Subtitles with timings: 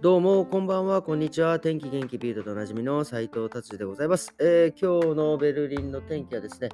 [0.00, 1.58] どうも、こんばんは、こんにちは。
[1.58, 6.68] 天気元気ビートとおなじみの斉藤達治でございます、えー、今日のベルリンの天気はですね、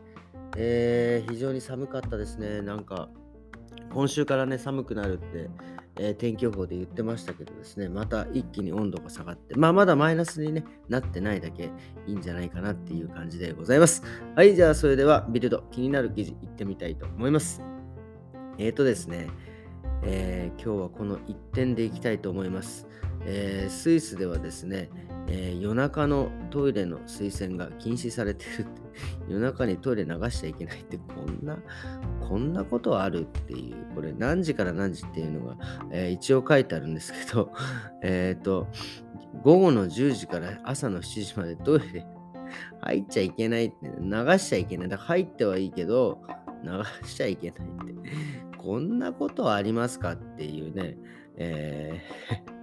[0.59, 2.61] えー、非常に寒かったですね。
[2.61, 3.09] なんか、
[3.95, 5.49] 今週からね、寒くなるって、
[5.97, 11.71] えー、天気予報で言ってましたけどですね、また一気に温度が下がって、まあ、まだマイナスに、ね、なってないだけ
[12.07, 14.03] いいんじゃないかなっていう感じでございます。
[14.37, 17.63] はい、じゃあ、それではビルド、気になる記事いってみたいと思います。
[18.59, 19.29] えっ、ー、とですね、
[20.03, 22.87] え、今日はこの1点でいきたいと思います。
[23.27, 24.91] えー、スイスではですね、
[25.29, 28.83] えー、夜中のトイレの水洗が禁止されてるって、
[29.29, 31.59] 夜中にトイレ流しちゃいけないって、こんな、
[32.21, 35.57] こんなことあるっていう、これ何時から何時っていうのが、
[35.91, 37.53] えー、一応書いてあるんですけど、
[38.03, 38.69] えっ、と、
[39.43, 42.07] 午後の10時から朝の7時までトイレ
[42.83, 44.89] 入っちゃいけないって、流しちゃいけない。
[44.89, 46.23] だから入ってはいいけど、
[46.63, 46.71] 流
[47.09, 48.11] しちゃいけないって、
[48.59, 50.97] こんなことありますかっていうね、
[51.37, 52.54] えー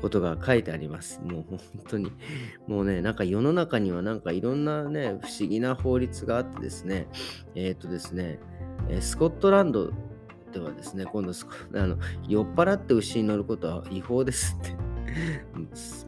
[0.00, 1.20] ことが書いてあります。
[1.22, 2.12] もう本当に。
[2.66, 7.08] もうね、なんか世の中にはなんかいろんなね、不思議な法律があってですね、
[7.54, 8.38] えっ、とですね、
[9.00, 9.90] スコットランド
[10.52, 11.32] ではですね、今度
[11.74, 11.96] あの
[12.28, 14.76] 酔っ払って牛に乗ることは違法ですって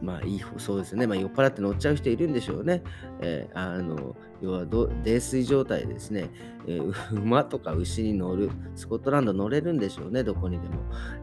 [0.01, 2.83] まあいい方そうですね、まあ、酔っ払って乗っちゃう人いるんでしょうね。
[3.21, 6.29] えー、あの要は泥酔状態ですね、
[6.67, 10.75] えー、 馬とか牛に乗る、スコットランド乗れるんでしょうね、どこにでも。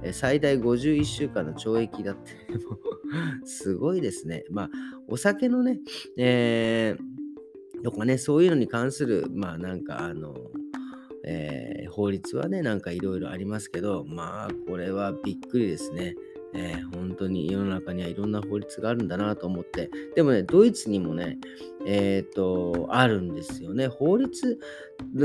[0.03, 2.33] えー、最大51週間の懲役だって、
[3.45, 4.44] すごいですね。
[4.50, 4.70] まあ、
[5.06, 5.81] お酒のね、
[6.17, 10.34] えー、とかね、そういうのに関する、まあなんかあの、
[11.25, 16.17] えー、法律はね、なんかいろいろありますけど、まあこれはびっくりですね。
[16.55, 19.91] えー、本当に世の中にはいろんな法律があるんだなと思って。
[20.15, 21.39] でもね、ドイツにもね、
[21.87, 23.89] えっ、ー、と、あるんですよね。
[23.89, 24.59] 法律、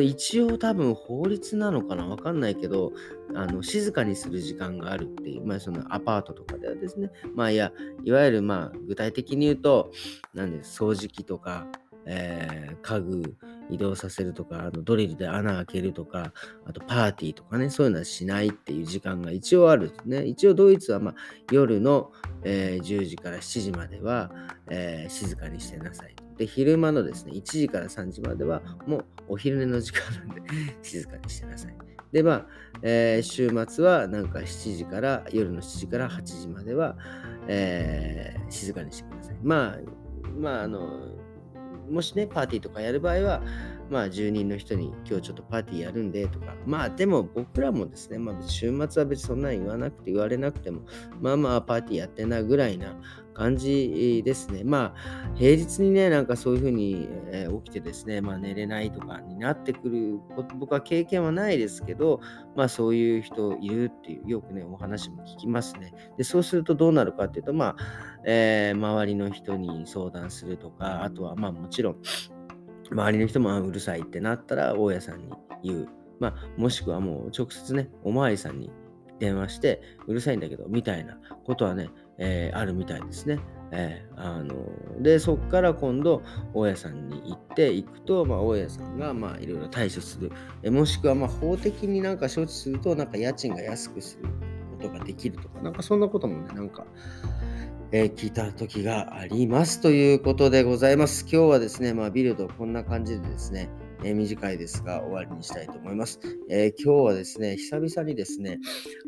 [0.01, 2.93] 一応多分法律なのかなわかんないけど、
[3.33, 7.71] あの静かにする時間があるっていう、まあそのアパートとかではですね、まあいや、
[8.03, 9.91] いわゆるまあ具体的に言うと、
[10.33, 11.67] なんで掃除機とか、
[12.05, 13.35] えー、家具
[13.69, 16.33] 移動させるとか、あのドリルで穴開けるとか、
[16.65, 20.25] あとパーティーとかね、そういうのはしないっていう時間が一応あるんですね。
[20.25, 21.15] 一応ドイツは、まあ、
[21.51, 22.11] 夜の、
[22.43, 24.31] えー、10時から7時までは、
[24.69, 26.15] えー、静かにしてなさい。
[26.37, 30.41] で、昼間のですね、1時から3時まではもうお昼寝の時間なんで
[30.81, 31.75] 静かにしてなさい。
[32.11, 32.47] で、まあ、
[32.81, 36.97] えー、週末はなんか7時から、夜の7時から8時までは、
[37.47, 39.37] えー、静かにしてください。
[39.43, 39.79] まあ、
[40.37, 41.24] まあ、あの、
[41.89, 43.41] もしね、パーティーとかやる場合は、
[43.89, 50.81] まあ、住人の人に今日ちょっとパーティーやるんでとか、まあ、でも僕らもですね、まあ、週末は別にそんなに言わなくて言われなくても、
[51.21, 52.95] まあまあ、パーティーやってんなぐらいな
[53.35, 54.63] 感じですね。
[54.63, 60.19] まあ、平日にね、なんかそういうふうに、え、起きてですね、まあ、寝れないとかになってくる、
[60.57, 62.21] 僕は経験はないですけど、
[62.55, 65.93] まあ、そういう人いるっていう、よくね、お話も聞きますね。
[66.17, 67.77] で、そうするとどうなるかっていうと、まあ、
[68.25, 71.97] えー、周りの人に相談するとか、あとは、まあ、もちろん、
[72.91, 75.29] 周りの人もうるさいってなったら大家さんに
[75.63, 75.87] 言う。
[76.19, 78.71] まあ、もしくはもう直接ね、おまわりさんに
[79.19, 83.39] 電話して、うるさいんだけど、みたいなことはね、えー、あるみたいですね。
[83.71, 84.55] えー、あの
[85.01, 86.21] で、そこから今度、
[86.53, 89.09] 大家さんに行って行くと、まあ、大家さんが、
[89.39, 90.31] いろいろ対処する。
[90.63, 94.29] えもしくは、ま、法的になんか処置すると、なんか家賃が安くする
[94.77, 96.85] ことができるとか、なんかそんなこともね、なんか、
[97.91, 101.21] えー、聞いた時がありますということでございます。
[101.23, 103.69] 今日はですね、まあ、ビルドこんな感じでですね、
[104.03, 106.19] えー、短いですが終わりにしたいと思います。
[106.49, 108.59] えー、今日はですね、久々にですね、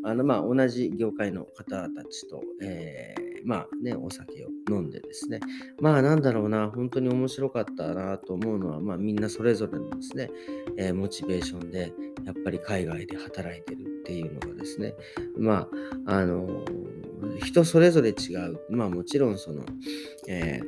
[0.04, 5.40] あのまあ同じ業界の方たちと、えまあね、お酒を飲んでですね、
[5.80, 10.30] まあなんだろうな、本当に面白かったなと思うのは、まあみんなそれぞれのですね、
[10.76, 11.92] えモチベーションで、
[12.24, 14.94] やっぱり海外で働いてるっていうのがですね、
[15.36, 15.68] ま
[16.06, 16.64] あ、あの
[17.42, 18.60] 人それぞれ違う。
[18.70, 19.64] まあもちろんその、
[20.28, 20.60] え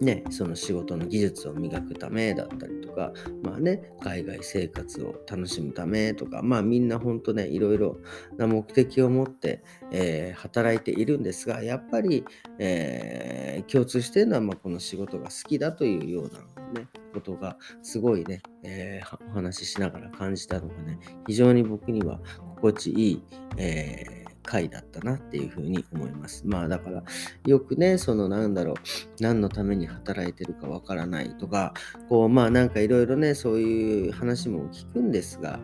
[0.00, 7.98] ー、ね、その仕事の技術を磨くためだったりとか、まあね、海外生活を楽しむためとか、まあみんな本当ね、いろいろ
[8.36, 9.62] な目的を持って、
[9.92, 12.24] えー、働いているんですが、やっぱり、
[12.58, 22.18] えー、共通してるのは、まあ、この仕事が好きだというようなね、ことがすごいね、えー、お話ししながら感じたのがね、非常に僕には
[22.56, 23.22] 心地いい、
[23.56, 26.46] えー回だったなっていうふうに思います。
[26.46, 27.02] まあだから
[27.46, 28.76] よくね、そのなんだろう、
[29.20, 31.74] 何のために働いてるかわからないとか、
[32.08, 35.60] こうまあなんかいろいろね、そういう話も聞くんですが、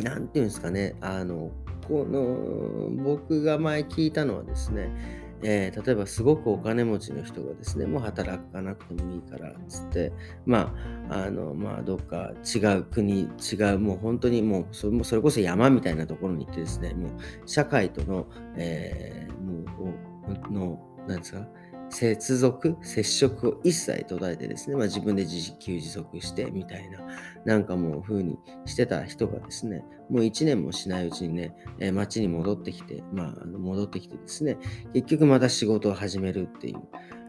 [0.00, 1.50] なんていうんですかね、あの、
[1.86, 4.90] この僕が前聞いたのはですね、
[5.42, 10.12] えー、例えばすごくお金持ちの人がですね、もう働かなくてもいいからっつって、
[10.46, 10.74] ま
[11.08, 13.26] あ、あの、まあ、どっか違う国、違
[13.74, 17.10] う、もう本当にもうそれ、こそ山みたいなところに行ってですね、もう
[17.46, 18.26] 社会との、
[18.56, 19.92] えー、も
[20.50, 21.46] う、の、なんですか、
[21.90, 27.00] 接続、接触を一切途絶えてですね、まあ、自分で自給自足してみたいな、
[27.44, 34.58] なんかもう風にしてた人がですね、もう1年もしないうちにね、えー、町に戻ってきて、まあ、戻ってきてですね、
[34.92, 36.82] 結局また仕事を始めるっていう、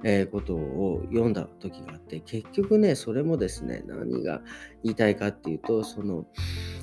[0.04, 4.42] えー、ことを読んだ時があって、結局ね、それもですね、何が
[4.84, 6.26] 言いたいかっていうと、その、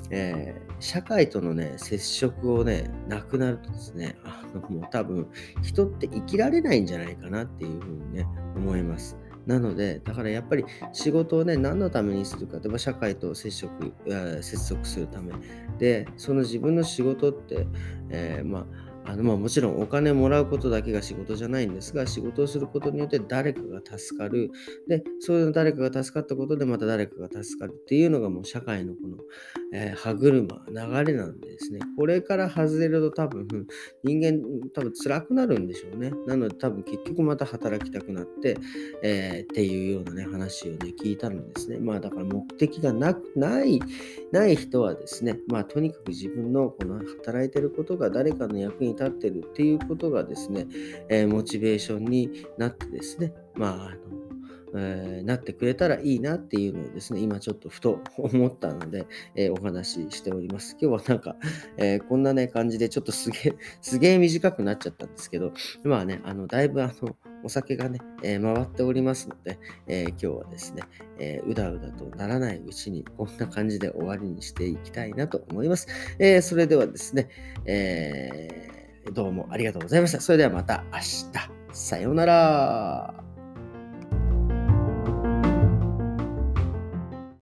[0.09, 5.27] えー、社会とのね、接触をね、なくなるとですね、あのもう多分、
[5.61, 9.17] 人って生きられないんじゃないかなっていうふうにね、思います。
[9.47, 13.93] なので、だからやっぱり仕事をね、何のためにするか、例えば社会と接触、
[14.41, 15.33] 接続するため。
[15.79, 17.65] で、その自分の仕事って、
[18.09, 18.65] えー、まあ、
[19.09, 24.51] あのまあ、もちろんお金もらうことだけが仕事じゃないんですが、仕事をすることによって誰かが助かる。
[24.89, 29.17] で、そういう誰かが助かったことでまた誰かが助かるっていうのがもう社会のこの、
[29.73, 33.47] えー、歯車、流れなんですね、これから外れると多分
[34.03, 34.41] 人間
[34.73, 36.11] 多分辛くなるんでしょうね。
[36.27, 38.57] なので多分結局また働きたくなって、
[39.03, 41.77] えー、っていうようなね、話をね、聞いたのですね。
[41.77, 43.79] まあだから目的がなくない、
[44.33, 50.67] ない人はですね、まあとにかく自分のこの働いてることが誰かの役に立ってるっていうことがですね、
[51.09, 54.27] えー、モチベーションになってですね、まあ、あの
[54.75, 60.77] えー、なってくれたらいいなっていうのをですね、今ちょっとふと思ったので、えー、お話ししております。
[60.79, 61.35] 今日はなんか、
[61.77, 65.53] えー、こんなね、感じでちょっとすげえ、すげえ短くなっちゃったんですけど、
[65.83, 70.83] まあね、あの、だいぶあの、お酒がね、え回っておりますので、え今日はですね、
[71.19, 75.87] えうだうだとならないうちに、こんな感じで終わりにしていきたいなと思います。
[76.17, 77.29] えそれではですね、
[77.65, 78.76] え
[79.11, 80.21] どうもありがとうございました。
[80.21, 81.31] それではまた明日。
[81.73, 83.26] さようなら。